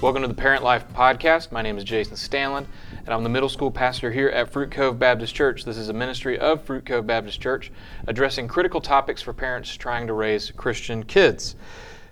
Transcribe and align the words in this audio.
Welcome 0.00 0.22
to 0.22 0.28
the 0.28 0.34
Parent 0.34 0.62
Life 0.62 0.84
Podcast. 0.94 1.50
My 1.50 1.60
name 1.60 1.76
is 1.76 1.82
Jason 1.82 2.14
Stanlin, 2.14 2.66
and 3.04 3.08
I'm 3.12 3.24
the 3.24 3.28
middle 3.28 3.48
school 3.48 3.72
pastor 3.72 4.12
here 4.12 4.28
at 4.28 4.48
Fruit 4.48 4.70
Cove 4.70 4.96
Baptist 4.96 5.34
Church. 5.34 5.64
This 5.64 5.76
is 5.76 5.88
a 5.88 5.92
ministry 5.92 6.38
of 6.38 6.62
Fruit 6.62 6.86
Cove 6.86 7.04
Baptist 7.04 7.40
Church 7.40 7.72
addressing 8.06 8.46
critical 8.46 8.80
topics 8.80 9.20
for 9.20 9.32
parents 9.32 9.74
trying 9.74 10.06
to 10.06 10.12
raise 10.12 10.52
Christian 10.52 11.02
kids. 11.02 11.56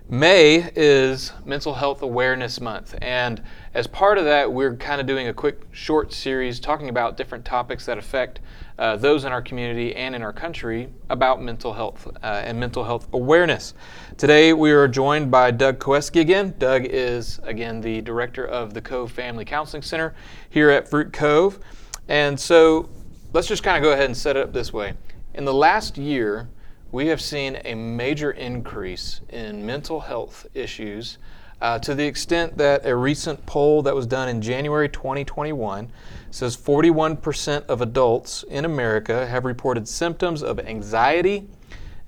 May 0.09 0.70
is 0.77 1.32
Mental 1.45 1.75
Health 1.75 2.00
Awareness 2.00 2.61
Month, 2.61 2.95
and 3.02 3.43
as 3.75 3.88
part 3.88 4.18
of 4.18 4.25
that, 4.25 4.52
we're 4.52 4.77
kind 4.77 5.00
of 5.00 5.06
doing 5.09 5.27
a 5.27 5.34
quick 5.34 5.62
short 5.73 6.12
series 6.12 6.61
talking 6.61 6.88
about 6.88 7.16
different 7.16 7.45
topics 7.45 7.86
that 7.86 7.98
affect 7.98 8.38
uh, 8.78 8.95
those 8.95 9.24
in 9.24 9.33
our 9.33 9.42
community 9.42 9.97
and 9.97 10.14
in 10.14 10.23
our 10.23 10.33
country 10.33 10.91
about 11.11 11.42
mental 11.42 11.73
health 11.73 12.06
uh, 12.23 12.27
and 12.45 12.61
mental 12.61 12.84
health 12.84 13.09
awareness. 13.12 13.74
Today, 14.16 14.52
we 14.52 14.70
are 14.70 14.87
joined 14.87 15.33
by 15.33 15.50
Doug 15.50 15.80
Koeski 15.80 16.20
again. 16.20 16.55
Doug 16.56 16.84
is, 16.84 17.41
again, 17.42 17.80
the 17.80 18.00
director 18.02 18.47
of 18.47 18.75
the 18.75 18.80
Cove 18.80 19.11
Family 19.11 19.45
Counseling 19.45 19.83
Center 19.83 20.14
here 20.48 20.70
at 20.70 20.88
Fruit 20.88 21.12
Cove. 21.12 21.59
And 22.06 22.38
so 22.38 22.88
let's 23.33 23.48
just 23.48 23.64
kind 23.64 23.77
of 23.77 23.83
go 23.83 23.91
ahead 23.91 24.05
and 24.05 24.16
set 24.16 24.36
it 24.36 24.45
up 24.45 24.52
this 24.52 24.73
way. 24.73 24.95
In 25.34 25.45
the 25.45 25.55
last 25.55 25.98
year, 25.98 26.48
we 26.92 27.08
have 27.08 27.20
seen 27.20 27.58
a 27.64 27.74
major 27.74 28.30
increase 28.30 29.20
in 29.28 29.64
mental 29.66 30.00
health 30.00 30.46
issues 30.54 31.18
uh, 31.60 31.78
to 31.78 31.94
the 31.94 32.04
extent 32.04 32.56
that 32.58 32.86
a 32.86 32.94
recent 32.94 33.44
poll 33.46 33.82
that 33.82 33.94
was 33.94 34.06
done 34.06 34.28
in 34.28 34.40
January 34.40 34.88
2021 34.88 35.91
says 36.30 36.56
41% 36.56 37.66
of 37.66 37.80
adults 37.80 38.44
in 38.44 38.64
America 38.64 39.27
have 39.27 39.44
reported 39.44 39.88
symptoms 39.88 40.42
of 40.42 40.61
anxiety 40.61 41.48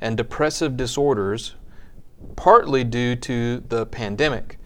and 0.00 0.16
depressive 0.16 0.77
disorders, 0.77 1.55
partly 2.36 2.84
due 2.84 3.16
to 3.16 3.60
the 3.69 3.86
pandemic. 3.86 4.58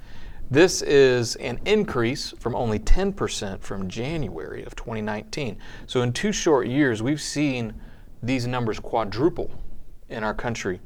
This 0.50 0.82
is 0.82 1.36
an 1.36 1.58
increase 1.64 2.34
from 2.38 2.54
only 2.54 2.78
10% 2.78 3.60
from 3.60 3.88
January 3.88 4.62
of 4.64 4.76
2019. 4.76 5.56
So, 5.86 6.02
in 6.02 6.12
two 6.12 6.32
short 6.32 6.66
years, 6.66 7.02
we've 7.02 7.22
seen 7.22 7.72
these 8.22 8.46
numbers 8.46 8.78
quadruple 8.78 9.50
in 10.12 10.22
our 10.22 10.34
country. 10.34 10.80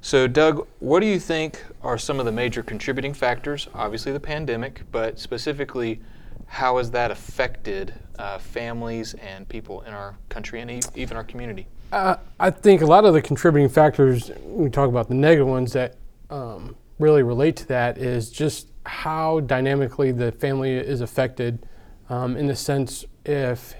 So, 0.00 0.26
Doug, 0.26 0.66
what 0.78 1.00
do 1.00 1.06
you 1.06 1.20
think 1.20 1.62
are 1.82 1.98
some 1.98 2.18
of 2.18 2.26
the 2.26 2.32
major 2.32 2.62
contributing 2.62 3.12
factors? 3.12 3.68
Obviously, 3.74 4.12
the 4.12 4.20
pandemic, 4.20 4.82
but 4.90 5.18
specifically, 5.18 6.00
how 6.46 6.78
has 6.78 6.90
that 6.92 7.10
affected 7.10 7.92
uh, 8.18 8.38
families 8.38 9.14
and 9.14 9.48
people 9.48 9.82
in 9.82 9.92
our 9.92 10.16
country 10.30 10.60
and 10.60 10.70
e- 10.70 10.80
even 10.94 11.16
our 11.16 11.24
community? 11.24 11.66
Uh, 11.92 12.16
I 12.38 12.50
think 12.50 12.82
a 12.82 12.86
lot 12.86 13.04
of 13.04 13.12
the 13.12 13.20
contributing 13.20 13.68
factors, 13.68 14.30
we 14.42 14.70
talk 14.70 14.88
about 14.88 15.08
the 15.08 15.14
negative 15.14 15.46
ones 15.46 15.72
that 15.74 15.96
um, 16.30 16.76
really 16.98 17.22
relate 17.22 17.56
to 17.56 17.68
that, 17.68 17.98
is 17.98 18.30
just 18.30 18.68
how 18.86 19.40
dynamically 19.40 20.12
the 20.12 20.32
family 20.32 20.72
is 20.72 21.02
affected 21.02 21.66
um, 22.08 22.36
in 22.36 22.46
the 22.46 22.56
sense 22.56 23.04
if 23.24 23.74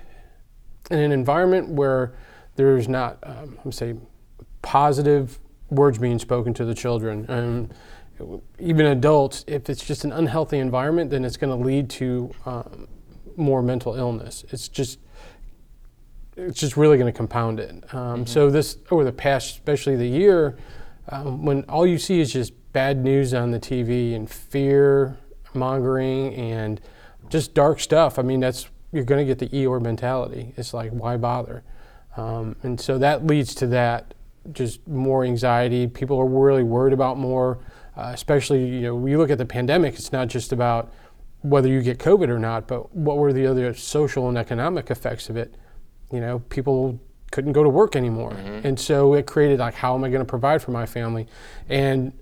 in 0.91 0.98
an 0.98 1.12
environment 1.12 1.69
where 1.69 2.12
there's 2.56 2.89
not, 2.89 3.19
um, 3.23 3.59
I'm 3.65 3.73
say, 3.73 3.95
positive 4.62 5.39
words 5.70 5.98
being 5.98 6.19
spoken 6.19 6.55
to 6.55 6.64
the 6.64 6.75
children. 6.75 7.27
Um, 7.28 7.70
even 8.58 8.86
adults, 8.86 9.44
if 9.47 9.70
it's 9.70 9.84
just 9.84 10.05
an 10.05 10.12
unhealthy 10.12 10.58
environment, 10.58 11.11
then 11.11 11.25
it's 11.25 11.36
going 11.36 11.56
to 11.56 11.64
lead 11.64 11.89
to 11.91 12.30
um, 12.44 12.86
more 13.36 13.62
mental 13.62 13.94
illness. 13.94 14.44
It's 14.50 14.69
just 14.69 14.98
it's 16.36 16.58
just 16.58 16.77
really 16.77 16.97
going 16.97 17.12
to 17.12 17.16
compound 17.16 17.61
it. 17.61 17.70
Um, 17.94 18.20
mm-hmm. 18.20 18.25
So 18.25 18.50
this 18.50 18.78
over 18.91 19.05
the 19.05 19.12
past, 19.12 19.50
especially 19.50 19.97
the 19.97 20.06
year, 20.06 20.56
um, 21.08 21.44
when 21.44 21.64
all 21.64 21.86
you 21.86 21.98
see 21.98 22.20
is 22.20 22.33
just 22.33 22.53
bad 22.72 23.03
news 23.03 23.34
on 23.34 23.50
the 23.50 23.59
TV 23.59 24.15
and 24.15 24.31
fear 24.31 25.19
mongering 25.54 26.34
and 26.34 26.81
just 27.28 27.54
dark 27.54 27.81
stuff. 27.81 28.19
I 28.19 28.22
mean, 28.22 28.41
that's 28.41 28.69
you're 28.92 29.04
going 29.04 29.25
to 29.27 29.34
get 29.34 29.38
the 29.38 29.48
Eeyore 29.48 29.81
mentality. 29.81 30.54
It's 30.56 30.75
like 30.75 30.91
why 30.91 31.16
bother? 31.16 31.62
Um, 32.16 32.56
and 32.62 32.81
so 32.81 32.98
that 32.98 33.27
leads 33.27 33.54
to 33.56 33.66
that 33.69 34.15
just 34.53 34.87
more 34.89 35.25
anxiety. 35.25 35.87
People 35.87 36.19
are 36.19 36.27
really 36.27 36.62
worried 36.62 36.93
about 36.93 37.19
more, 37.19 37.59
uh, 37.97 38.11
especially, 38.15 38.67
you 38.67 38.81
know, 38.81 38.95
when 38.95 39.12
you 39.12 39.19
look 39.19 39.31
at 39.31 39.39
the 39.39 39.47
pandemic, 39.47 39.95
it's 39.95 40.12
not 40.12 40.28
just 40.28 40.53
about 40.53 40.93
whether 41.43 41.69
you 41.69 41.83
get 41.83 41.99
COVID 41.99 42.28
or 42.28 42.39
not, 42.39 42.67
but 42.67 42.95
what 42.95 43.17
were 43.17 43.33
the 43.33 43.47
other 43.47 43.73
social 43.75 44.28
and 44.28 44.37
economic 44.37 44.91
effects 44.91 45.31
of 45.31 45.37
it? 45.37 45.55
You 46.12 46.21
know, 46.21 46.41
people 46.49 47.01
couldn't 47.31 47.53
go 47.53 47.62
to 47.62 47.69
work 47.69 47.97
anymore. 47.97 48.33
Mm-hmm. 48.33 48.67
And 48.67 48.81
so 48.81 49.15
it 49.15 49.27
created 49.27 49.61
like, 49.61 49.75
how 49.75 49.95
am 49.95 50.05
I 50.05 50.09
going 50.09 50.21
to 50.21 50.27
provide 50.27 50.61
for 50.62 50.72
my 50.72 50.87
family? 50.87 51.28
And 51.69 52.12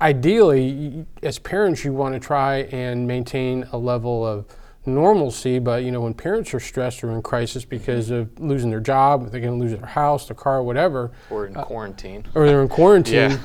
ideally, 0.00 1.06
as 1.22 1.38
parents, 1.38 1.84
you 1.84 1.92
want 1.92 2.14
to 2.14 2.20
try 2.20 2.58
and 2.72 3.06
maintain 3.06 3.66
a 3.72 3.78
level 3.78 4.26
of 4.26 4.46
normalcy, 4.94 5.58
but 5.58 5.84
you 5.84 5.90
know 5.90 6.00
when 6.00 6.14
parents 6.14 6.52
are 6.54 6.60
stressed 6.60 7.02
or 7.04 7.10
in 7.10 7.22
crisis 7.22 7.64
because 7.64 8.10
of 8.10 8.38
losing 8.40 8.70
their 8.70 8.80
job, 8.80 9.30
they're 9.30 9.40
going 9.40 9.58
to 9.58 9.64
lose 9.64 9.78
their 9.78 9.88
house, 9.88 10.28
their 10.28 10.36
car, 10.36 10.62
whatever, 10.62 11.10
or 11.30 11.46
in 11.46 11.56
uh, 11.56 11.64
quarantine, 11.64 12.24
or 12.34 12.46
they're 12.46 12.62
in 12.62 12.68
quarantine. 12.68 13.30
yeah. 13.32 13.38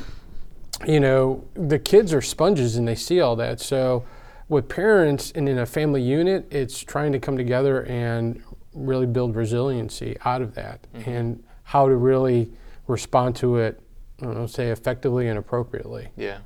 You 0.85 0.99
know 0.99 1.45
the 1.53 1.79
kids 1.79 2.13
are 2.13 2.21
sponges 2.21 2.75
and 2.75 2.87
they 2.87 2.95
see 2.95 3.21
all 3.21 3.35
that. 3.37 3.59
So 3.59 4.03
with 4.49 4.67
parents 4.67 5.31
and 5.35 5.47
in 5.47 5.59
a 5.59 5.65
family 5.65 6.01
unit, 6.01 6.47
it's 6.51 6.79
trying 6.79 7.11
to 7.13 7.19
come 7.19 7.37
together 7.37 7.83
and 7.85 8.41
really 8.73 9.05
build 9.05 9.35
resiliency 9.35 10.17
out 10.25 10.41
of 10.41 10.55
that, 10.55 10.85
mm-hmm. 10.93 11.09
and 11.09 11.43
how 11.63 11.87
to 11.87 11.95
really 11.95 12.51
respond 12.87 13.35
to 13.37 13.57
it. 13.57 13.79
I 14.21 14.25
don't 14.25 14.35
know, 14.35 14.47
say 14.47 14.69
effectively 14.69 15.27
and 15.27 15.37
appropriately. 15.37 16.09
Yeah, 16.17 16.39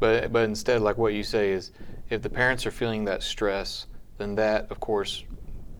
but 0.00 0.32
but 0.32 0.44
instead, 0.44 0.80
like 0.82 0.98
what 0.98 1.14
you 1.14 1.22
say 1.22 1.52
is, 1.52 1.72
if 2.10 2.22
the 2.22 2.30
parents 2.30 2.66
are 2.66 2.70
feeling 2.70 3.04
that 3.06 3.22
stress 3.22 3.86
then 4.18 4.34
that, 4.36 4.70
of 4.70 4.80
course, 4.80 5.24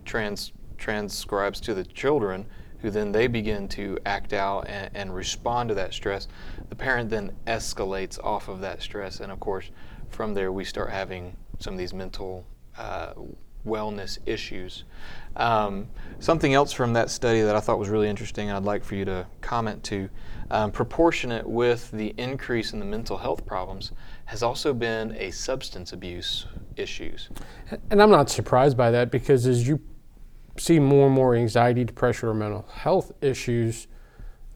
trans, 0.05 0.53
transcribes 0.79 1.61
to 1.61 1.75
the 1.75 1.85
children, 1.85 2.47
who 2.81 2.91
then 2.91 3.13
they 3.13 3.29
begin 3.29 3.69
to 3.69 3.97
act 4.05 4.33
out 4.33 4.67
and, 4.69 4.91
and 4.95 5.15
respond 5.15 5.69
to 5.69 5.75
that 5.77 5.95
stress. 5.95 6.27
The 6.69 6.75
parent 6.75 7.11
then 7.11 7.33
escalates 7.47 8.23
off 8.23 8.49
of 8.49 8.61
that 8.61 8.83
stress, 8.83 9.21
and 9.21 9.31
of 9.31 9.39
course, 9.39 9.71
from 10.11 10.35
there 10.35 10.51
we 10.53 10.65
start 10.65 10.91
having 10.91 11.37
some 11.59 11.75
of 11.75 11.79
these 11.79 11.95
mental 11.95 12.45
uh, 12.77 13.13
wellness 13.67 14.19
issues. 14.27 14.85
Um, 15.37 15.89
something 16.19 16.53
else 16.55 16.73
from 16.73 16.93
that 16.95 17.11
study 17.11 17.43
that 17.43 17.55
I 17.55 17.61
thought 17.61 17.79
was 17.79 17.89
really 17.89 18.09
interesting, 18.09 18.49
and 18.49 18.57
I'd 18.57 18.65
like 18.65 18.85
for 18.85 18.97
you 18.97 19.05
to 19.05 19.27
comment 19.41 19.85
to, 19.85 20.09
um, 20.51 20.71
proportionate 20.71 21.47
with 21.49 21.91
the 21.93 22.15
increase 22.19 22.73
in 22.73 22.79
the 22.79 22.85
mental 22.85 23.17
health 23.17 23.47
problems, 23.47 23.93
has 24.33 24.43
also 24.43 24.73
been 24.73 25.15
a 25.19 25.31
substance 25.31 25.93
abuse 25.93 26.47
issues. 26.79 27.29
And 27.91 28.01
I'm 28.01 28.11
not 28.11 28.31
surprised 28.31 28.79
by 28.79 28.91
that 28.91 29.11
because 29.11 29.47
as 29.47 29.69
you 29.69 29.79
see 30.57 30.79
more 30.79 31.05
and 31.05 31.15
more 31.15 31.35
anxiety, 31.35 31.85
depression, 31.85 32.31
or 32.31 32.35
mental 32.35 32.67
health 32.73 33.13
issues, 33.21 33.89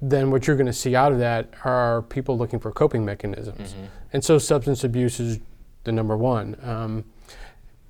then 0.00 0.30
what 0.30 0.46
you're 0.46 0.56
going 0.56 0.64
to 0.64 0.72
see 0.72 0.96
out 0.96 1.12
of 1.12 1.18
that 1.18 1.50
are 1.62 2.00
people 2.00 2.38
looking 2.38 2.58
for 2.58 2.72
coping 2.72 3.04
mechanisms. 3.04 3.74
Mm-hmm. 3.74 3.84
And 4.14 4.24
so 4.24 4.38
substance 4.38 4.82
abuse 4.82 5.20
is 5.20 5.40
the 5.84 5.92
number 5.92 6.16
one. 6.16 6.56
Um, 6.62 7.04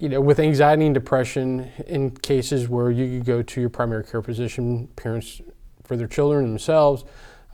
you 0.01 0.09
know, 0.09 0.21
with 0.21 0.41
anxiety 0.41 0.87
and 0.87 0.95
depression, 0.95 1.71
in 1.87 2.11
cases 2.11 2.69
where 2.69 2.91
you 2.91 3.19
could 3.19 3.27
go 3.27 3.43
to 3.43 3.61
your 3.61 3.71
primary 3.71 4.03
care 4.03 4.23
physician, 4.23 4.89
parents 4.97 5.41
for 5.85 5.97
their 5.97 6.09
children 6.09 6.49
themselves, 6.49 7.05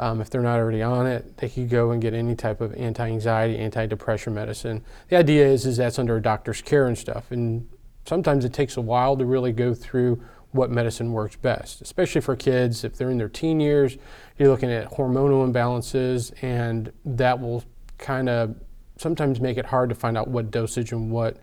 um, 0.03 0.21
if 0.21 0.31
they're 0.31 0.43
not 0.43 0.59
already 0.59 0.83
on 0.83 1.07
it, 1.07 1.37
they 1.37 1.49
could 1.49 1.71
go 1.71 1.93
and 1.93 2.03
get 2.03 2.13
any 2.13 2.35
type 2.35 2.61
of 2.61 2.75
anti-anxiety, 2.75 3.57
anti-depression 3.57 4.35
medicine. 4.35 4.83
The 5.09 5.17
idea 5.17 5.47
is, 5.47 5.65
is 5.65 5.77
that's 5.77 5.97
under 5.97 6.17
a 6.17 6.23
doctor's 6.23 6.61
care 6.61 6.89
and 6.89 6.99
stuff. 6.99 7.31
And 7.31 7.69
sometimes 8.05 8.45
it 8.45 8.53
takes 8.53 8.77
a 8.77 8.81
while 8.81 9.17
to 9.17 9.25
really 9.25 9.53
go 9.53 9.75
through 9.75 10.21
what 10.51 10.73
medicine 10.73 11.13
works 11.13 11.37
best, 11.37 11.83
especially 11.83 12.21
for 12.21 12.35
kids. 12.35 12.83
If 12.83 12.97
they're 12.97 13.11
in 13.11 13.17
their 13.17 13.29
teen 13.29 13.61
years, 13.61 13.97
you're 14.39 14.49
looking 14.49 14.73
at 14.73 14.91
hormonal 14.91 15.49
imbalances, 15.49 16.33
and 16.43 16.93
that 17.05 17.41
will 17.41 17.63
kind 17.99 18.29
of 18.29 18.57
sometimes 18.97 19.41
make 19.41 19.57
it 19.57 19.67
hard 19.67 19.89
to 19.89 19.95
find 19.95 20.19
out 20.19 20.27
what 20.27 20.51
dosage 20.51 20.91
and 20.91 21.13
what 21.13 21.37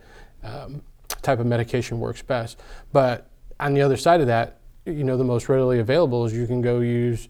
um, 0.43 0.81
type 1.21 1.39
of 1.39 1.45
medication 1.45 2.01
works 2.01 2.21
best. 2.21 2.59
But 2.91 3.29
on 3.57 3.73
the 3.73 3.81
other 3.81 3.95
side 3.95 4.19
of 4.19 4.27
that, 4.27 4.59
you 4.85 5.05
know, 5.05 5.15
the 5.15 5.23
most 5.23 5.47
readily 5.47 5.79
available 5.79 6.25
is 6.25 6.33
you 6.33 6.45
can 6.45 6.61
go 6.61 6.81
use 6.81 7.29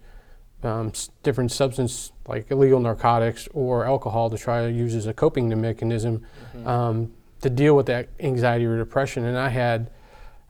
um, 0.63 0.91
different 1.23 1.51
substance 1.51 2.11
like 2.27 2.51
illegal 2.51 2.79
narcotics 2.79 3.47
or 3.53 3.85
alcohol 3.85 4.29
to 4.29 4.37
try 4.37 4.65
to 4.65 4.71
use 4.71 4.93
as 4.93 5.07
a 5.07 5.13
coping 5.13 5.49
mechanism 5.59 6.25
mm-hmm. 6.53 6.67
um, 6.67 7.11
to 7.41 7.49
deal 7.49 7.75
with 7.75 7.85
that 7.87 8.09
anxiety 8.19 8.65
or 8.65 8.77
depression. 8.77 9.25
And 9.25 9.37
I 9.37 9.49
had, 9.49 9.89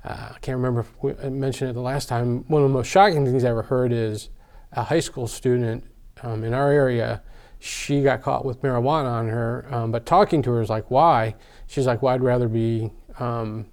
uh, 0.04 0.32
I 0.36 0.40
can't 0.42 0.58
remember 0.58 0.82
if 0.82 1.24
I 1.24 1.30
mentioned 1.30 1.70
it 1.70 1.74
the 1.74 1.82
last 1.82 2.10
time, 2.10 2.44
one 2.48 2.64
of 2.64 2.70
the 2.70 2.74
most 2.74 2.88
shocking 2.88 3.26
things 3.26 3.44
I 3.44 3.50
ever 3.50 3.64
heard 3.64 3.92
is 3.92 4.30
a 4.72 4.84
high 4.84 5.00
school 5.00 5.28
student 5.28 5.86
um, 6.24 6.44
in 6.44 6.54
our 6.54 6.72
area, 6.72 7.22
she 7.60 8.02
got 8.02 8.22
caught 8.22 8.46
with 8.46 8.62
marijuana 8.62 9.10
on 9.12 9.28
her, 9.28 9.68
um, 9.72 9.92
but 9.92 10.06
talking 10.06 10.42
to 10.44 10.52
her 10.52 10.62
is 10.62 10.70
like, 10.70 10.90
why? 10.90 11.36
She's 11.68 11.86
like, 11.86 12.02
well, 12.02 12.14
I'd 12.14 12.24
rather 12.24 12.48
be 12.48 12.92
um, 13.20 13.68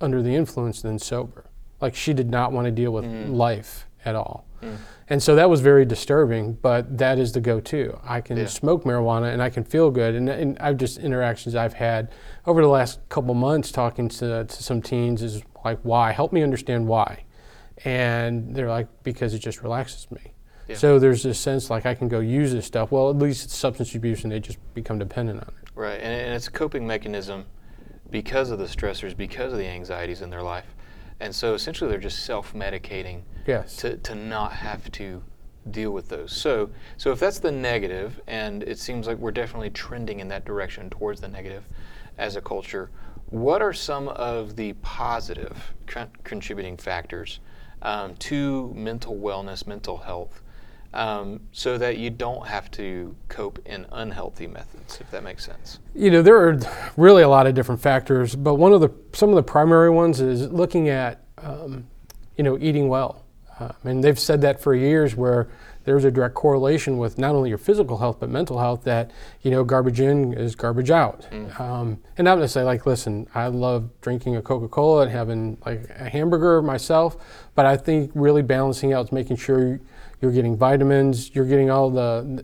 under 0.00 0.22
the 0.22 0.34
influence 0.34 0.82
than 0.82 0.98
sober. 0.98 1.46
Like 1.80 1.94
she 1.94 2.12
did 2.12 2.30
not 2.30 2.52
want 2.52 2.66
to 2.66 2.70
deal 2.70 2.92
with 2.92 3.04
mm. 3.04 3.34
life 3.34 3.85
at 4.06 4.14
all. 4.14 4.46
Mm. 4.62 4.76
And 5.08 5.22
so 5.22 5.34
that 5.34 5.50
was 5.50 5.60
very 5.60 5.84
disturbing, 5.84 6.54
but 6.54 6.96
that 6.98 7.18
is 7.18 7.32
the 7.32 7.40
go 7.40 7.60
to. 7.60 7.98
I 8.04 8.20
can 8.20 8.36
Yeah. 8.38 8.46
smoke 8.46 8.84
marijuana 8.84 9.32
and 9.32 9.42
I 9.42 9.50
can 9.50 9.64
feel 9.64 9.90
good. 9.90 10.14
And, 10.14 10.28
and 10.28 10.58
I've 10.58 10.78
just 10.78 10.98
interactions 10.98 11.54
I've 11.54 11.74
had 11.74 12.10
over 12.46 12.62
the 12.62 12.68
last 12.68 13.00
couple 13.08 13.34
months 13.34 13.70
talking 13.70 14.08
to, 14.08 14.44
to 14.44 14.62
some 14.62 14.80
teens 14.80 15.22
is 15.22 15.42
like, 15.64 15.78
why? 15.82 16.12
Help 16.12 16.32
me 16.32 16.42
understand 16.42 16.86
why. 16.86 17.24
And 17.84 18.54
they're 18.54 18.70
like, 18.70 18.88
because 19.02 19.34
it 19.34 19.40
just 19.40 19.62
relaxes 19.62 20.10
me. 20.10 20.32
Yeah. 20.68 20.76
So 20.76 20.98
there's 20.98 21.22
this 21.22 21.38
sense 21.38 21.68
like 21.70 21.86
I 21.86 21.94
can 21.94 22.08
go 22.08 22.20
use 22.20 22.52
this 22.52 22.66
stuff. 22.66 22.90
Well, 22.90 23.10
at 23.10 23.16
least 23.16 23.44
it's 23.44 23.56
substance 23.56 23.94
abuse 23.94 24.22
and 24.24 24.32
they 24.32 24.40
just 24.40 24.58
become 24.74 24.98
dependent 24.98 25.40
on 25.40 25.48
it. 25.62 25.70
Right, 25.74 26.00
and, 26.00 26.12
and 26.12 26.34
it's 26.34 26.48
a 26.48 26.52
coping 26.52 26.86
mechanism 26.86 27.44
because 28.10 28.50
of 28.50 28.58
the 28.58 28.64
stressors, 28.64 29.16
because 29.16 29.52
of 29.52 29.58
the 29.58 29.66
anxieties 29.66 30.22
in 30.22 30.30
their 30.30 30.42
life. 30.42 30.75
And 31.20 31.34
so 31.34 31.54
essentially 31.54 31.90
they're 31.90 31.98
just 31.98 32.24
self 32.24 32.52
medicating 32.52 33.22
Yes. 33.46 33.76
to, 33.76 33.96
to 33.98 34.14
not 34.14 34.52
have 34.52 34.90
to 34.92 35.22
deal 35.70 35.90
with 35.92 36.08
those. 36.08 36.32
So, 36.32 36.70
so 36.96 37.12
if 37.12 37.20
that's 37.20 37.38
the 37.38 37.52
negative, 37.52 38.20
and 38.26 38.62
it 38.62 38.78
seems 38.78 39.06
like 39.06 39.18
we're 39.18 39.30
definitely 39.30 39.70
trending 39.70 40.20
in 40.20 40.28
that 40.28 40.44
direction 40.44 40.90
towards 40.90 41.20
the 41.20 41.28
negative 41.28 41.64
as 42.18 42.36
a 42.36 42.40
culture, 42.40 42.90
what 43.30 43.62
are 43.62 43.72
some 43.72 44.08
of 44.08 44.56
the 44.56 44.72
positive 44.74 45.74
con- 45.86 46.10
contributing 46.24 46.76
factors 46.76 47.40
um, 47.82 48.14
to 48.16 48.72
mental 48.74 49.16
wellness, 49.16 49.66
mental 49.66 49.96
health, 49.96 50.42
um, 50.96 51.40
so 51.52 51.76
that 51.78 51.98
you 51.98 52.10
don't 52.10 52.46
have 52.46 52.70
to 52.72 53.14
cope 53.28 53.58
in 53.66 53.86
unhealthy 53.92 54.46
methods, 54.46 54.98
if 55.00 55.10
that 55.10 55.22
makes 55.22 55.44
sense? 55.44 55.78
You 55.94 56.10
know, 56.10 56.22
there 56.22 56.36
are 56.36 56.58
really 56.96 57.22
a 57.22 57.28
lot 57.28 57.46
of 57.46 57.54
different 57.54 57.80
factors, 57.80 58.34
but 58.34 58.54
one 58.54 58.72
of 58.72 58.80
the 58.80 58.90
some 59.12 59.28
of 59.28 59.36
the 59.36 59.42
primary 59.42 59.90
ones 59.90 60.20
is 60.20 60.50
looking 60.50 60.88
at, 60.88 61.22
um, 61.38 61.86
you 62.36 62.44
know, 62.44 62.58
eating 62.58 62.88
well. 62.88 63.24
Uh, 63.60 63.72
and 63.84 64.02
they've 64.02 64.18
said 64.18 64.40
that 64.42 64.60
for 64.60 64.74
years, 64.74 65.14
where 65.14 65.48
there's 65.84 66.04
a 66.04 66.10
direct 66.10 66.34
correlation 66.34 66.98
with 66.98 67.16
not 67.16 67.34
only 67.34 67.48
your 67.48 67.58
physical 67.58 67.98
health 67.98 68.18
but 68.20 68.28
mental 68.28 68.58
health. 68.58 68.84
That 68.84 69.10
you 69.42 69.50
know, 69.50 69.64
garbage 69.64 70.00
in 70.00 70.32
is 70.32 70.54
garbage 70.54 70.90
out. 70.90 71.26
Um, 71.58 71.98
and 72.16 72.28
I'm 72.28 72.38
gonna 72.38 72.48
say, 72.48 72.62
like, 72.62 72.86
listen, 72.86 73.28
I 73.34 73.48
love 73.48 73.90
drinking 74.00 74.36
a 74.36 74.42
Coca-Cola 74.42 75.02
and 75.02 75.10
having 75.10 75.58
like 75.64 75.90
a 75.98 76.08
hamburger 76.08 76.62
myself, 76.62 77.16
but 77.54 77.66
I 77.66 77.76
think 77.76 78.10
really 78.14 78.42
balancing 78.42 78.92
out 78.94 79.06
is 79.06 79.12
making 79.12 79.36
sure 79.36 79.78
you're 80.20 80.32
getting 80.32 80.56
vitamins, 80.56 81.34
you're 81.34 81.44
getting 81.44 81.70
all 81.70 81.90
the 81.90 82.42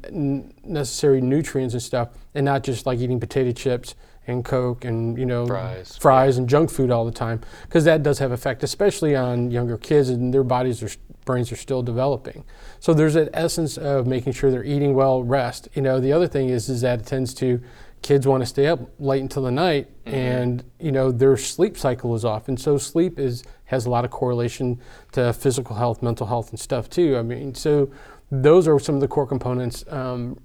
necessary 0.64 1.20
nutrients 1.20 1.74
and 1.74 1.82
stuff, 1.82 2.10
and 2.34 2.44
not 2.44 2.62
just 2.62 2.86
like 2.86 2.98
eating 2.98 3.20
potato 3.20 3.52
chips 3.52 3.94
and 4.26 4.44
Coke 4.44 4.84
and 4.84 5.18
you 5.18 5.26
know 5.26 5.46
Fries. 5.46 5.96
fries 5.96 6.38
and 6.38 6.48
junk 6.48 6.70
food 6.70 6.90
all 6.90 7.04
the 7.04 7.12
time, 7.12 7.40
because 7.62 7.84
that 7.84 8.02
does 8.02 8.18
have 8.18 8.32
effect, 8.32 8.62
especially 8.62 9.16
on 9.16 9.50
younger 9.50 9.76
kids 9.76 10.08
and 10.08 10.32
their 10.32 10.44
bodies 10.44 10.82
are 10.82 10.90
brains 11.24 11.52
are 11.52 11.56
still 11.56 11.82
developing. 11.82 12.44
So 12.80 12.94
there's 12.94 13.16
an 13.16 13.28
essence 13.32 13.78
of 13.78 14.06
making 14.06 14.32
sure 14.32 14.50
they're 14.50 14.64
eating 14.64 14.94
well, 14.94 15.22
rest. 15.22 15.68
You 15.74 15.82
know, 15.82 16.00
the 16.00 16.12
other 16.12 16.26
thing 16.26 16.48
is 16.48 16.68
is 16.68 16.80
that 16.80 17.00
it 17.00 17.06
tends 17.06 17.32
to 17.34 17.60
kids 18.02 18.26
want 18.26 18.42
to 18.42 18.46
stay 18.46 18.66
up 18.66 18.80
late 18.98 19.22
until 19.22 19.44
the 19.44 19.50
night 19.50 19.88
and 20.04 20.64
you 20.80 20.92
know 20.92 21.10
their 21.12 21.36
sleep 21.36 21.78
cycle 21.78 22.14
is 22.14 22.24
off. 22.24 22.48
And 22.48 22.60
so 22.60 22.76
sleep 22.76 23.18
is 23.18 23.44
has 23.66 23.86
a 23.86 23.90
lot 23.90 24.04
of 24.04 24.10
correlation 24.10 24.80
to 25.12 25.32
physical 25.32 25.76
health 25.76 26.02
mental 26.02 26.26
health 26.26 26.50
and 26.50 26.58
stuff 26.58 26.90
too. 26.90 27.16
I 27.16 27.22
mean 27.22 27.54
so 27.54 27.90
those 28.30 28.66
are 28.66 28.78
some 28.78 28.96
of 28.96 29.00
the 29.00 29.08
core 29.08 29.26
components 29.26 29.84
um, 29.88 30.38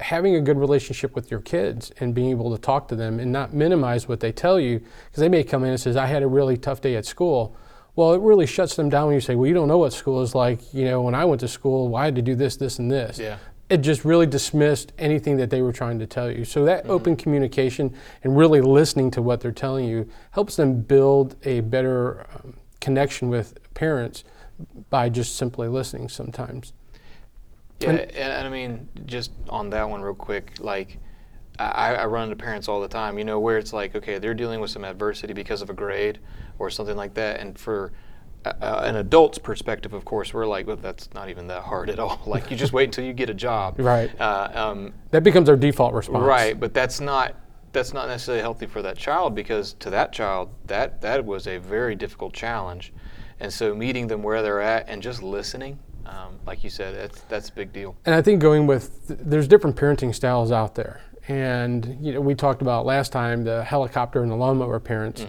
having 0.00 0.36
a 0.36 0.40
good 0.40 0.58
relationship 0.58 1.14
with 1.14 1.30
your 1.30 1.40
kids 1.40 1.90
and 2.00 2.14
being 2.14 2.30
able 2.30 2.54
to 2.54 2.60
talk 2.60 2.86
to 2.88 2.96
them 2.96 3.18
and 3.18 3.32
not 3.32 3.54
minimize 3.54 4.06
what 4.06 4.20
they 4.20 4.32
tell 4.32 4.60
you. 4.60 4.78
Because 4.78 5.20
they 5.20 5.28
may 5.28 5.42
come 5.42 5.64
in 5.64 5.70
and 5.70 5.80
says 5.80 5.96
i 5.96 6.06
had 6.06 6.22
a 6.22 6.28
really 6.28 6.56
tough 6.56 6.80
day 6.80 6.94
at 6.94 7.04
school. 7.04 7.56
Well 7.96 8.14
it 8.14 8.20
really 8.20 8.46
shuts 8.46 8.76
them 8.76 8.88
down 8.88 9.06
when 9.06 9.14
you 9.14 9.20
say 9.20 9.34
well 9.34 9.48
you 9.48 9.54
don't 9.54 9.68
know 9.68 9.78
what 9.78 9.92
school 9.92 10.22
is 10.22 10.34
like 10.34 10.72
you 10.72 10.84
know 10.84 11.02
when 11.02 11.14
i 11.14 11.24
went 11.24 11.40
to 11.40 11.48
school 11.48 11.88
well, 11.88 12.00
i 12.00 12.04
had 12.04 12.14
to 12.14 12.22
do 12.22 12.36
this 12.36 12.56
this 12.56 12.78
and 12.78 12.90
this? 12.90 13.18
Yeah. 13.18 13.38
It 13.72 13.80
just 13.80 14.04
really 14.04 14.26
dismissed 14.26 14.92
anything 14.98 15.38
that 15.38 15.48
they 15.48 15.62
were 15.62 15.72
trying 15.72 15.98
to 15.98 16.06
tell 16.06 16.30
you. 16.30 16.44
So 16.44 16.66
that 16.66 16.84
open 16.90 17.16
communication 17.16 17.94
and 18.22 18.36
really 18.36 18.60
listening 18.60 19.10
to 19.12 19.22
what 19.22 19.40
they're 19.40 19.50
telling 19.50 19.86
you 19.86 20.06
helps 20.32 20.56
them 20.56 20.82
build 20.82 21.36
a 21.44 21.60
better 21.60 22.26
um, 22.34 22.52
connection 22.82 23.30
with 23.30 23.58
parents 23.72 24.24
by 24.90 25.08
just 25.08 25.36
simply 25.36 25.68
listening 25.68 26.10
sometimes. 26.10 26.74
Yeah, 27.80 27.90
And- 27.90 28.00
and, 28.00 28.10
and 28.10 28.46
I 28.46 28.50
mean, 28.50 28.88
just 29.06 29.30
on 29.48 29.70
that 29.70 29.88
one, 29.88 30.02
real 30.02 30.14
quick, 30.14 30.52
like 30.58 30.98
I, 31.58 31.94
I 31.94 32.04
run 32.04 32.24
into 32.24 32.36
parents 32.36 32.68
all 32.68 32.82
the 32.82 32.88
time, 32.88 33.16
you 33.16 33.24
know, 33.24 33.40
where 33.40 33.56
it's 33.56 33.72
like, 33.72 33.96
okay, 33.96 34.18
they're 34.18 34.34
dealing 34.34 34.60
with 34.60 34.70
some 34.70 34.84
adversity 34.84 35.32
because 35.32 35.62
of 35.62 35.70
a 35.70 35.74
grade 35.74 36.18
or 36.58 36.68
something 36.68 36.96
like 36.96 37.14
that, 37.14 37.40
and 37.40 37.58
for 37.58 37.90
uh, 38.44 38.82
an 38.84 38.96
adult's 38.96 39.38
perspective, 39.38 39.92
of 39.92 40.04
course, 40.04 40.34
we're 40.34 40.46
like, 40.46 40.66
well, 40.66 40.76
that's 40.76 41.12
not 41.14 41.28
even 41.28 41.46
that 41.48 41.62
hard 41.62 41.90
at 41.90 41.98
all. 41.98 42.20
like, 42.26 42.50
you 42.50 42.56
just 42.56 42.72
wait 42.72 42.84
until 42.84 43.04
you 43.04 43.12
get 43.12 43.30
a 43.30 43.34
job, 43.34 43.76
Right. 43.78 44.10
Uh, 44.20 44.48
um, 44.54 44.94
That 45.10 45.22
becomes 45.22 45.48
our 45.48 45.56
default 45.56 45.94
response. 45.94 46.24
right, 46.24 46.58
but 46.58 46.74
that's 46.74 47.00
not 47.00 47.36
that's 47.72 47.94
not 47.94 48.06
necessarily 48.06 48.42
healthy 48.42 48.66
for 48.66 48.82
that 48.82 48.98
child 48.98 49.34
because 49.34 49.72
to 49.74 49.88
that 49.88 50.12
child, 50.12 50.50
that 50.66 51.00
that 51.00 51.24
was 51.24 51.46
a 51.46 51.56
very 51.58 51.94
difficult 51.94 52.34
challenge, 52.34 52.92
and 53.40 53.50
so 53.50 53.74
meeting 53.74 54.06
them 54.08 54.22
where 54.22 54.42
they're 54.42 54.60
at 54.60 54.88
and 54.90 55.02
just 55.02 55.22
listening, 55.22 55.78
um, 56.04 56.38
like 56.46 56.62
you 56.64 56.68
said, 56.70 56.94
that's 56.94 57.20
that's 57.22 57.48
a 57.48 57.52
big 57.52 57.72
deal. 57.72 57.96
And 58.04 58.14
I 58.14 58.20
think 58.20 58.40
going 58.42 58.66
with 58.66 59.06
there's 59.08 59.48
different 59.48 59.76
parenting 59.76 60.14
styles 60.14 60.52
out 60.52 60.74
there. 60.74 61.00
And 61.28 61.96
you 62.00 62.12
know, 62.12 62.20
we 62.20 62.34
talked 62.34 62.62
about 62.62 62.84
last 62.84 63.12
time 63.12 63.44
the 63.44 63.62
helicopter 63.64 64.22
and 64.22 64.30
the 64.30 64.34
lawnmower 64.36 64.80
parents. 64.80 65.24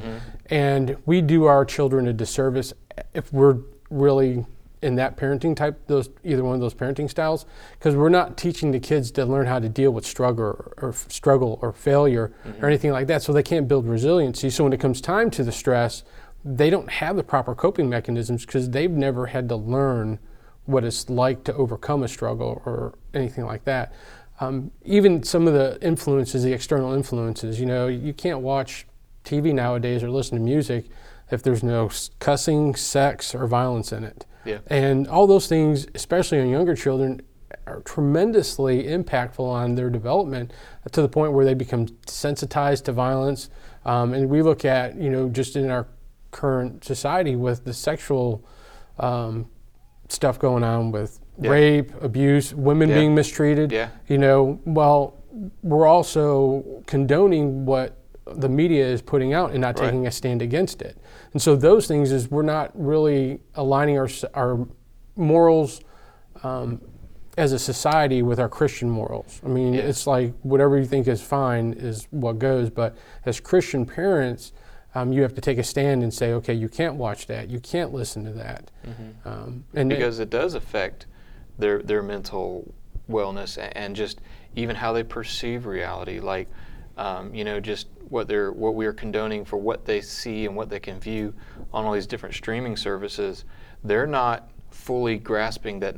And 0.47 0.97
we 1.05 1.21
do 1.21 1.45
our 1.45 1.63
children 1.65 2.07
a 2.07 2.13
disservice 2.13 2.73
if 3.13 3.31
we're 3.33 3.57
really 3.89 4.45
in 4.83 4.95
that 4.95 5.15
parenting 5.15 5.55
type, 5.55 5.79
those 5.87 6.09
either 6.23 6.43
one 6.43 6.55
of 6.55 6.61
those 6.61 6.73
parenting 6.73 7.09
styles, 7.09 7.45
because 7.79 7.95
we're 7.95 8.09
not 8.09 8.37
teaching 8.37 8.71
the 8.71 8.79
kids 8.79 9.11
to 9.11 9.25
learn 9.25 9.47
how 9.47 9.57
to 9.57 9.69
deal 9.69 9.91
with 9.91 10.05
struggle 10.05 10.45
or, 10.45 10.73
or 10.77 10.93
struggle 11.07 11.57
or 11.61 11.71
failure 11.71 12.33
or 12.61 12.67
anything 12.67 12.91
like 12.91 13.07
that. 13.07 13.21
So 13.21 13.31
they 13.31 13.43
can't 13.43 13.67
build 13.67 13.87
resiliency. 13.87 14.49
So 14.49 14.65
when 14.65 14.73
it 14.73 14.81
comes 14.81 14.99
time 14.99 15.31
to 15.31 15.43
the 15.43 15.53
stress, 15.53 16.03
they 16.43 16.69
don't 16.69 16.89
have 16.89 17.15
the 17.15 17.23
proper 17.23 17.55
coping 17.55 17.89
mechanisms 17.89 18.45
because 18.45 18.69
they've 18.69 18.91
never 18.91 19.27
had 19.27 19.47
to 19.49 19.55
learn 19.55 20.19
what 20.65 20.83
it's 20.83 21.09
like 21.09 21.45
to 21.45 21.53
overcome 21.55 22.03
a 22.03 22.07
struggle 22.07 22.61
or 22.65 22.93
anything 23.13 23.45
like 23.45 23.63
that. 23.63 23.93
Um, 24.41 24.71
even 24.83 25.23
some 25.23 25.47
of 25.47 25.53
the 25.53 25.77
influences, 25.81 26.43
the 26.43 26.51
external 26.51 26.93
influences, 26.93 27.59
you 27.59 27.65
know, 27.65 27.87
you 27.87 28.13
can't 28.13 28.39
watch 28.39 28.85
TV 29.23 29.53
nowadays 29.53 30.03
or 30.03 30.09
listen 30.09 30.37
to 30.37 30.43
music 30.43 30.85
if 31.31 31.41
there's 31.43 31.63
no 31.63 31.89
cussing, 32.19 32.75
sex, 32.75 33.33
or 33.33 33.47
violence 33.47 33.91
in 33.91 34.03
it. 34.03 34.25
Yeah. 34.45 34.59
And 34.67 35.07
all 35.07 35.25
those 35.27 35.47
things, 35.47 35.87
especially 35.95 36.39
on 36.41 36.49
younger 36.49 36.75
children, 36.75 37.21
are 37.65 37.79
tremendously 37.81 38.83
impactful 38.83 39.39
on 39.39 39.75
their 39.75 39.89
development 39.89 40.51
to 40.91 41.01
the 41.01 41.07
point 41.07 41.31
where 41.33 41.45
they 41.45 41.53
become 41.53 41.87
sensitized 42.07 42.85
to 42.85 42.91
violence. 42.91 43.49
Um, 43.85 44.13
and 44.13 44.29
we 44.29 44.41
look 44.41 44.65
at, 44.65 44.95
you 44.95 45.09
know, 45.09 45.29
just 45.29 45.55
in 45.55 45.69
our 45.69 45.87
current 46.31 46.83
society 46.83 47.35
with 47.35 47.63
the 47.63 47.73
sexual 47.73 48.43
um, 48.99 49.49
stuff 50.09 50.37
going 50.39 50.63
on 50.63 50.91
with 50.91 51.19
Yeah. 51.39 51.49
rape, 51.51 51.91
abuse, 52.01 52.53
women 52.53 52.89
Yeah. 52.89 52.95
being 52.95 53.15
mistreated. 53.15 53.71
Yeah. 53.71 53.89
You 54.07 54.17
know, 54.17 54.59
well, 54.65 55.15
we're 55.63 55.87
also 55.87 56.83
condoning 56.85 57.65
what 57.65 57.97
the 58.25 58.49
media 58.49 58.85
is 58.85 59.01
putting 59.01 59.33
out 59.33 59.51
and 59.51 59.61
not 59.61 59.77
Right. 59.79 59.87
taking 59.87 60.07
a 60.07 60.11
stand 60.11 60.41
against 60.41 60.81
it. 60.81 60.97
And 61.33 61.41
so 61.41 61.55
those 61.55 61.87
things 61.87 62.11
is 62.11 62.31
we're 62.31 62.41
not 62.41 62.71
really 62.73 63.39
aligning 63.55 63.97
our 63.97 64.07
our 64.33 64.65
morals 65.15 65.81
um, 66.43 66.81
as 67.37 67.51
a 67.51 67.59
society 67.59 68.21
with 68.21 68.39
our 68.39 68.49
Christian 68.49 68.89
morals. 68.89 69.41
I 69.45 69.49
mean, 69.49 69.73
Yeah. 69.73 69.81
it's 69.81 70.05
like 70.07 70.33
whatever 70.43 70.77
you 70.77 70.85
think 70.85 71.07
is 71.07 71.21
fine 71.21 71.73
is 71.73 72.07
what 72.11 72.39
goes. 72.39 72.69
But 72.69 72.95
as 73.25 73.39
Christian 73.39 73.85
parents, 73.85 74.53
um, 74.95 75.11
you 75.11 75.21
have 75.23 75.33
to 75.35 75.41
take 75.41 75.57
a 75.57 75.63
stand 75.63 76.03
and 76.03 76.13
say, 76.13 76.33
okay, 76.33 76.53
you 76.53 76.69
can't 76.69 76.95
watch 76.95 77.25
that, 77.27 77.49
you 77.49 77.59
can't 77.59 77.91
listen 77.93 78.23
to 78.25 78.31
that, 78.33 78.69
um, 79.25 79.63
and 79.73 79.89
because 79.89 80.19
it 80.19 80.29
does 80.29 80.53
affect 80.53 81.07
their 81.57 81.79
their 81.81 82.03
mental 82.03 82.73
wellness 83.09 83.57
and 83.73 83.95
just 83.95 84.21
even 84.55 84.75
how 84.75 84.93
they 84.93 85.03
perceive 85.03 85.65
reality 85.65 86.19
like 86.19 86.47
um, 86.97 87.33
you 87.33 87.43
know 87.43 87.59
just 87.59 87.87
what 88.09 88.27
they're 88.27 88.51
what 88.51 88.75
we 88.75 88.85
are 88.85 88.93
condoning 88.93 89.43
for 89.43 89.57
what 89.57 89.85
they 89.85 90.01
see 90.01 90.45
and 90.45 90.55
what 90.55 90.69
they 90.69 90.79
can 90.79 90.99
view 90.99 91.33
on 91.73 91.85
all 91.85 91.93
these 91.93 92.07
different 92.07 92.35
streaming 92.35 92.75
services 92.77 93.45
they're 93.83 94.07
not 94.07 94.51
fully 94.69 95.17
grasping 95.17 95.79
that 95.79 95.95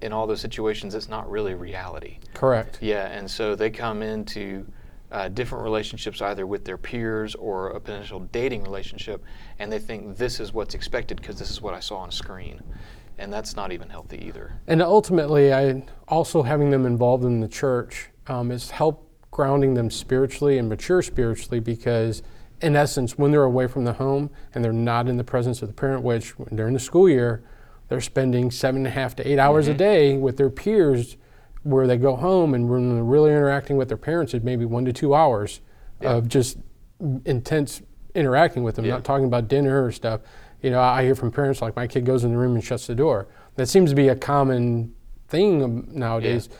in 0.00 0.12
all 0.12 0.26
those 0.26 0.40
situations 0.40 0.94
it's 0.94 1.08
not 1.08 1.28
really 1.28 1.54
reality. 1.54 2.18
Correct. 2.34 2.78
yeah 2.80 3.06
and 3.08 3.28
so 3.28 3.54
they 3.54 3.70
come 3.70 4.02
into 4.02 4.64
uh, 5.10 5.28
different 5.28 5.64
relationships 5.64 6.20
either 6.20 6.46
with 6.46 6.64
their 6.64 6.76
peers 6.76 7.34
or 7.34 7.70
a 7.70 7.80
potential 7.80 8.20
dating 8.30 8.62
relationship 8.62 9.24
and 9.58 9.72
they 9.72 9.78
think 9.78 10.16
this 10.16 10.38
is 10.38 10.52
what's 10.52 10.74
expected 10.74 11.16
because 11.16 11.38
this 11.38 11.50
is 11.50 11.62
what 11.62 11.72
i 11.74 11.80
saw 11.80 11.96
on 11.96 12.10
screen. 12.10 12.60
And 13.20 13.32
that's 13.32 13.56
not 13.56 13.72
even 13.72 13.88
healthy 13.88 14.24
either. 14.26 14.60
And 14.68 14.80
ultimately, 14.80 15.52
I 15.52 15.84
also 16.06 16.40
having 16.42 16.70
them 16.70 16.86
involved 16.86 17.24
in 17.24 17.40
the 17.40 17.48
church 17.48 18.10
um, 18.28 18.52
is 18.52 18.70
help 18.70 19.07
grounding 19.38 19.74
them 19.74 19.88
spiritually 19.88 20.58
and 20.58 20.68
mature 20.68 21.00
spiritually 21.00 21.60
because, 21.60 22.24
in 22.60 22.74
essence, 22.74 23.16
when 23.16 23.30
they're 23.30 23.44
away 23.44 23.68
from 23.68 23.84
the 23.84 23.92
home 23.92 24.28
and 24.52 24.64
they're 24.64 24.72
not 24.72 25.06
in 25.06 25.16
the 25.16 25.22
presence 25.22 25.62
of 25.62 25.68
the 25.68 25.74
parent, 25.74 26.02
which 26.02 26.34
during 26.52 26.74
the 26.74 26.80
school 26.80 27.08
year, 27.08 27.44
they're 27.86 28.00
spending 28.00 28.50
seven 28.50 28.78
and 28.78 28.88
a 28.88 28.90
half 28.90 29.14
to 29.14 29.24
eight 29.24 29.38
hours 29.38 29.66
mm-hmm. 29.66 29.74
a 29.76 29.78
day 29.78 30.16
with 30.16 30.38
their 30.38 30.50
peers 30.50 31.16
where 31.62 31.86
they 31.86 31.96
go 31.96 32.16
home 32.16 32.52
and 32.52 32.68
when 32.68 32.96
they're 32.96 33.04
really 33.04 33.30
interacting 33.30 33.76
with 33.76 33.86
their 33.86 33.96
parents 33.96 34.34
is 34.34 34.42
maybe 34.42 34.64
one 34.64 34.84
to 34.84 34.92
two 34.92 35.14
hours 35.14 35.60
yeah. 36.02 36.14
of 36.14 36.26
just 36.26 36.58
intense 37.24 37.80
interacting 38.16 38.64
with 38.64 38.74
them 38.74 38.86
yeah. 38.86 38.94
not 38.94 39.04
talking 39.04 39.26
about 39.26 39.46
dinner 39.46 39.84
or 39.84 39.92
stuff 39.92 40.20
you 40.62 40.70
know 40.70 40.80
i 40.80 41.02
hear 41.04 41.14
from 41.14 41.30
parents 41.30 41.60
like 41.60 41.76
my 41.76 41.86
kid 41.86 42.04
goes 42.04 42.24
in 42.24 42.30
the 42.32 42.36
room 42.36 42.54
and 42.54 42.64
shuts 42.64 42.86
the 42.86 42.94
door 42.94 43.28
that 43.56 43.66
seems 43.66 43.90
to 43.90 43.96
be 43.96 44.08
a 44.08 44.16
common 44.16 44.92
thing 45.28 45.86
nowadays 45.92 46.48
yeah. 46.50 46.56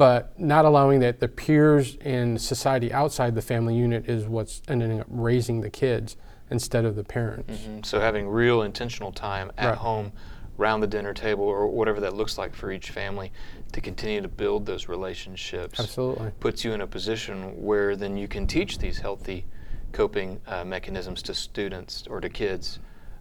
But 0.00 0.40
not 0.40 0.64
allowing 0.64 1.00
that 1.00 1.20
the 1.20 1.28
peers 1.28 1.98
and 2.00 2.40
society 2.40 2.90
outside 2.90 3.34
the 3.34 3.42
family 3.42 3.76
unit 3.76 4.08
is 4.08 4.24
what's 4.24 4.62
ending 4.66 4.98
up 4.98 5.06
raising 5.10 5.60
the 5.60 5.68
kids 5.68 6.16
instead 6.50 6.86
of 6.86 6.96
the 6.96 7.04
parents 7.04 7.58
mm-hmm. 7.58 7.82
so 7.82 8.00
having 8.00 8.26
real 8.26 8.62
intentional 8.62 9.12
time 9.12 9.52
at 9.58 9.68
right. 9.68 9.76
home 9.76 10.10
around 10.58 10.80
the 10.80 10.86
dinner 10.86 11.12
table 11.12 11.44
or 11.44 11.68
whatever 11.68 12.00
that 12.00 12.14
looks 12.14 12.38
like 12.38 12.54
for 12.54 12.72
each 12.72 12.88
family 12.92 13.30
to 13.72 13.82
continue 13.82 14.22
to 14.22 14.28
build 14.28 14.64
those 14.64 14.88
relationships 14.88 15.78
absolutely 15.78 16.30
puts 16.40 16.64
you 16.64 16.72
in 16.72 16.80
a 16.80 16.86
position 16.86 17.52
where 17.62 17.94
then 17.94 18.16
you 18.16 18.26
can 18.26 18.46
teach 18.46 18.78
these 18.78 18.96
healthy 18.96 19.44
coping 19.92 20.40
uh, 20.46 20.64
mechanisms 20.64 21.20
to 21.20 21.34
students 21.34 22.06
or 22.08 22.22
to 22.22 22.30
kids 22.30 22.78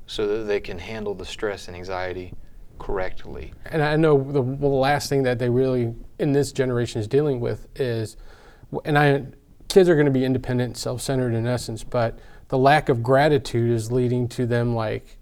so 0.07 0.25
that 0.25 0.45
they 0.45 0.61
can 0.61 0.79
handle 0.79 1.13
the 1.13 1.25
stress 1.25 1.67
and 1.67 1.75
anxiety 1.75 2.33
correctly 2.79 3.53
and 3.65 3.81
i 3.83 3.95
know 3.95 4.23
the, 4.31 4.41
the 4.41 4.67
last 4.67 5.09
thing 5.09 5.23
that 5.23 5.37
they 5.37 5.49
really 5.49 5.93
in 6.17 6.31
this 6.31 6.51
generation 6.51 6.99
is 6.99 7.07
dealing 7.07 7.39
with 7.39 7.67
is 7.79 8.17
and 8.85 8.97
i 8.97 9.23
kids 9.67 9.87
are 9.87 9.95
going 9.95 10.05
to 10.05 10.11
be 10.11 10.25
independent 10.25 10.77
self-centered 10.77 11.33
in 11.33 11.45
essence 11.45 11.83
but 11.83 12.17
the 12.49 12.57
lack 12.57 12.89
of 12.89 13.01
gratitude 13.03 13.71
is 13.71 13.91
leading 13.91 14.27
to 14.27 14.45
them 14.45 14.75
like 14.75 15.19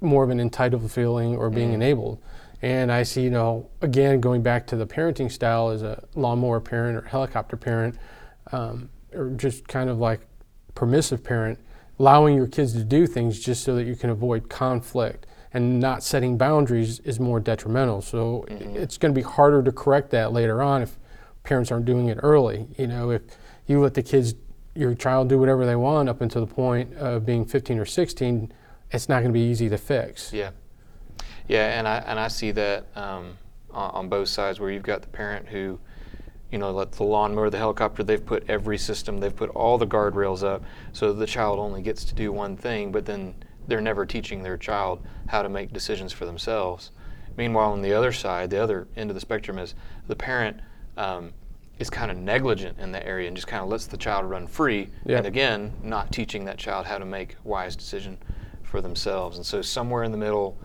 more 0.00 0.24
of 0.24 0.30
an 0.30 0.40
entitled 0.40 0.90
feeling 0.90 1.36
or 1.36 1.50
being 1.50 1.70
mm. 1.70 1.74
enabled. 1.74 2.20
And 2.62 2.92
I 2.92 3.04
see, 3.04 3.22
you 3.22 3.30
know, 3.30 3.70
again, 3.80 4.20
going 4.20 4.42
back 4.42 4.66
to 4.68 4.76
the 4.76 4.86
parenting 4.86 5.30
style 5.30 5.70
as 5.70 5.82
a 5.82 6.04
lawnmower 6.14 6.60
parent 6.60 6.96
or 6.96 7.02
helicopter 7.02 7.56
parent, 7.56 7.96
um, 8.52 8.90
or 9.14 9.30
just 9.30 9.66
kind 9.66 9.88
of 9.88 9.98
like 9.98 10.20
permissive 10.74 11.24
parent, 11.24 11.58
allowing 11.98 12.36
your 12.36 12.46
kids 12.46 12.72
to 12.74 12.84
do 12.84 13.06
things 13.06 13.40
just 13.40 13.64
so 13.64 13.74
that 13.76 13.86
you 13.86 13.96
can 13.96 14.10
avoid 14.10 14.48
conflict 14.48 15.26
and 15.52 15.80
not 15.80 16.02
setting 16.02 16.38
boundaries 16.38 17.00
is 17.00 17.18
more 17.18 17.40
detrimental. 17.40 18.02
So 18.02 18.44
mm-hmm. 18.48 18.76
it's 18.76 18.98
going 18.98 19.12
to 19.14 19.18
be 19.18 19.24
harder 19.24 19.62
to 19.62 19.72
correct 19.72 20.10
that 20.10 20.32
later 20.32 20.62
on 20.62 20.82
if 20.82 20.96
parents 21.42 21.72
aren't 21.72 21.86
doing 21.86 22.08
it 22.08 22.18
early. 22.22 22.68
You 22.78 22.86
know, 22.86 23.10
if 23.10 23.22
you 23.66 23.80
let 23.80 23.94
the 23.94 24.02
kids, 24.02 24.34
your 24.74 24.94
child 24.94 25.28
do 25.28 25.38
whatever 25.38 25.66
they 25.66 25.76
want 25.76 26.08
up 26.08 26.20
until 26.20 26.44
the 26.44 26.52
point 26.52 26.94
of 26.94 27.26
being 27.26 27.44
15 27.44 27.78
or 27.78 27.84
16, 27.84 28.52
it's 28.92 29.08
not 29.08 29.20
going 29.20 29.30
to 29.30 29.32
be 29.32 29.40
easy 29.40 29.68
to 29.68 29.78
fix. 29.78 30.32
Yeah, 30.32 30.50
yeah, 31.48 31.78
and 31.78 31.86
I 31.86 31.98
and 32.06 32.18
I 32.18 32.28
see 32.28 32.50
that 32.52 32.86
um, 32.96 33.38
on, 33.70 33.90
on, 33.90 34.08
both 34.08 34.28
sides 34.28 34.60
where 34.60 34.70
you've 34.70 34.82
got 34.82 35.02
the 35.02 35.08
parent 35.08 35.48
who, 35.48 35.78
you 36.50 36.58
know, 36.58 36.72
let 36.72 36.92
the 36.92 37.04
lawnmower, 37.04 37.50
the 37.50 37.58
helicopter, 37.58 38.02
they've 38.02 38.24
put 38.24 38.48
every 38.48 38.78
system, 38.78 39.18
they've 39.18 39.34
put 39.34 39.50
all 39.50 39.78
the 39.78 39.86
guardrails 39.86 40.42
up, 40.42 40.62
so 40.92 41.12
the 41.12 41.26
child 41.26 41.58
only 41.58 41.82
gets 41.82 42.04
to 42.04 42.14
do 42.14 42.32
one 42.32 42.56
thing, 42.56 42.90
but 42.90 43.06
then 43.06 43.34
they're 43.66 43.80
never 43.80 44.06
teaching 44.06 44.42
their 44.42 44.56
child 44.56 45.00
how 45.28 45.42
to 45.42 45.48
make 45.48 45.72
decisions 45.72 46.12
for 46.12 46.26
themselves. 46.26 46.90
Meanwhile, 47.36 47.72
on 47.72 47.82
the 47.82 47.92
other 47.92 48.12
side, 48.12 48.50
the 48.50 48.62
other 48.62 48.88
end 48.96 49.10
of 49.10 49.14
the 49.14 49.20
spectrum 49.20 49.58
is 49.58 49.74
the 50.08 50.16
parent. 50.16 50.60
Um, 50.96 51.32
is 51.78 51.88
kind 51.88 52.10
of 52.10 52.16
negligent 52.18 52.78
in 52.78 52.92
that 52.92 53.06
area 53.06 53.26
and 53.26 53.34
just 53.34 53.46
kind 53.48 53.62
of 53.62 53.68
lets 53.70 53.86
the 53.86 53.96
child 53.96 54.26
run 54.28 54.46
free, 54.46 54.90
and 55.16 55.26
again, 55.26 55.72
not 55.82 56.12
teaching 56.12 56.44
that 56.44 56.58
child 56.58 56.84
how 56.84 56.98
to 56.98 57.06
make 57.06 57.36
wise 57.42 57.74
decision 57.74 58.18
for 58.62 58.82
themselves. 58.82 59.38
And 59.38 59.46
so, 59.46 59.62
somewhere 59.62 60.02
in 60.04 60.12
the 60.12 60.18
middle, 60.18 60.58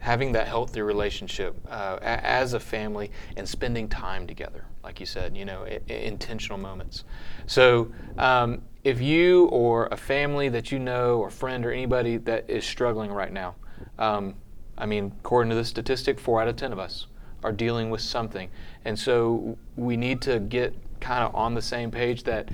having 0.00 0.32
that 0.32 0.48
healthy 0.48 0.80
relationship 0.80 1.54
uh, 1.68 1.98
a- 2.00 2.24
as 2.26 2.54
a 2.54 2.60
family 2.60 3.10
and 3.36 3.46
spending 3.46 3.86
time 3.86 4.26
together, 4.26 4.64
like 4.82 4.98
you 4.98 5.04
said, 5.04 5.36
you 5.36 5.44
know, 5.44 5.66
I- 5.66 5.92
intentional 5.92 6.56
moments. 6.56 7.04
So, 7.46 7.92
um, 8.16 8.62
if 8.84 9.00
you 9.00 9.46
or 9.46 9.88
a 9.90 9.96
family 9.96 10.48
that 10.48 10.72
you 10.72 10.78
know, 10.78 11.18
or 11.18 11.30
friend, 11.30 11.64
or 11.64 11.72
anybody 11.72 12.16
that 12.18 12.48
is 12.48 12.64
struggling 12.64 13.12
right 13.12 13.32
now, 13.32 13.54
um, 13.98 14.34
I 14.76 14.86
mean, 14.86 15.12
according 15.20 15.50
to 15.50 15.56
the 15.56 15.64
statistic, 15.64 16.18
four 16.18 16.40
out 16.40 16.48
of 16.48 16.56
ten 16.56 16.72
of 16.72 16.78
us 16.78 17.06
are 17.44 17.52
dealing 17.52 17.90
with 17.90 18.00
something. 18.00 18.48
And 18.84 18.98
so, 18.98 19.56
we 19.76 19.96
need 19.96 20.20
to 20.22 20.40
get 20.40 20.74
kind 21.00 21.24
of 21.24 21.34
on 21.34 21.54
the 21.54 21.62
same 21.62 21.90
page 21.90 22.22
that 22.24 22.48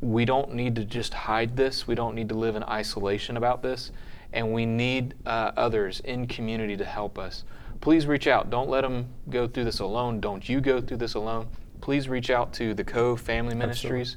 we 0.00 0.24
don't 0.24 0.54
need 0.54 0.76
to 0.76 0.84
just 0.84 1.12
hide 1.12 1.56
this. 1.56 1.86
We 1.86 1.94
don't 1.94 2.14
need 2.14 2.28
to 2.30 2.34
live 2.34 2.56
in 2.56 2.62
isolation 2.64 3.36
about 3.36 3.62
this 3.62 3.90
and 4.32 4.52
we 4.52 4.66
need 4.66 5.14
uh, 5.26 5.52
others 5.56 6.00
in 6.00 6.26
community 6.26 6.76
to 6.76 6.84
help 6.84 7.18
us. 7.18 7.44
Please 7.80 8.06
reach 8.06 8.26
out. 8.26 8.50
Don't 8.50 8.68
let 8.68 8.82
them 8.82 9.08
go 9.28 9.46
through 9.46 9.64
this 9.64 9.80
alone. 9.80 10.20
Don't 10.20 10.48
you 10.48 10.60
go 10.60 10.80
through 10.80 10.98
this 10.98 11.14
alone. 11.14 11.48
Please 11.80 12.08
reach 12.08 12.30
out 12.30 12.52
to 12.54 12.74
the 12.74 12.84
Cove 12.84 13.20
Family 13.20 13.54
Ministries. 13.54 14.16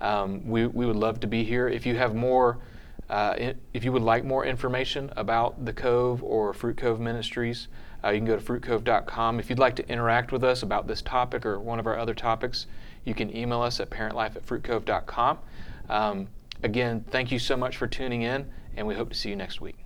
Um, 0.00 0.46
we, 0.48 0.66
we 0.66 0.86
would 0.86 0.96
love 0.96 1.20
to 1.20 1.26
be 1.26 1.44
here. 1.44 1.68
If 1.68 1.86
you 1.86 1.96
have 1.96 2.14
more, 2.14 2.58
uh, 3.08 3.34
if 3.72 3.84
you 3.84 3.92
would 3.92 4.02
like 4.02 4.24
more 4.24 4.44
information 4.44 5.12
about 5.16 5.64
the 5.64 5.72
Cove 5.72 6.22
or 6.22 6.52
Fruit 6.52 6.76
Cove 6.76 7.00
Ministries, 7.00 7.68
uh, 8.02 8.10
you 8.10 8.18
can 8.18 8.26
go 8.26 8.36
to 8.36 8.42
fruitcove.com. 8.42 9.40
If 9.40 9.48
you'd 9.48 9.58
like 9.58 9.76
to 9.76 9.88
interact 9.88 10.32
with 10.32 10.44
us 10.44 10.62
about 10.62 10.86
this 10.86 11.00
topic 11.02 11.46
or 11.46 11.58
one 11.58 11.78
of 11.78 11.86
our 11.86 11.98
other 11.98 12.14
topics, 12.14 12.66
you 13.04 13.14
can 13.14 13.34
email 13.34 13.62
us 13.62 13.80
at 13.80 13.90
parentlife 13.90 14.36
at 14.36 14.44
fruitcove.com. 14.44 15.38
Um, 15.88 16.28
again, 16.62 17.04
thank 17.10 17.32
you 17.32 17.38
so 17.38 17.56
much 17.56 17.76
for 17.76 17.86
tuning 17.86 18.22
in 18.22 18.46
and 18.76 18.86
we 18.86 18.94
hope 18.94 19.10
to 19.10 19.14
see 19.14 19.30
you 19.30 19.36
next 19.36 19.60
week. 19.60 19.83